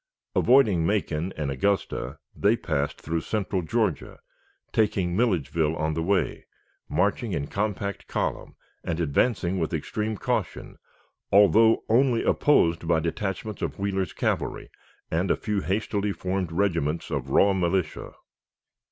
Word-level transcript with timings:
Avoiding 0.35 0.83
Macon 0.83 1.31
and 1.37 1.51
Augusta, 1.51 2.17
they 2.35 2.57
passed 2.57 2.99
through 2.99 3.21
central 3.21 3.61
Georgia, 3.61 4.17
taking 4.73 5.15
Milledgeville 5.15 5.75
on 5.75 5.93
the 5.93 6.01
way, 6.01 6.47
marching 6.89 7.33
in 7.33 7.45
compact 7.45 8.07
column, 8.07 8.55
and 8.83 8.99
advancing 8.99 9.59
with 9.59 9.75
extreme 9.75 10.17
caution, 10.17 10.77
although 11.31 11.83
only 11.87 12.23
opposed 12.23 12.87
by 12.87 12.99
detachments 12.99 13.61
of 13.61 13.77
Wheeler's 13.77 14.11
cavalry 14.13 14.71
and 15.11 15.29
a 15.29 15.35
few 15.35 15.61
hastily 15.61 16.13
formed 16.13 16.51
regiments 16.51 17.11
of 17.11 17.29
raw 17.29 17.53
militia. 17.53 18.13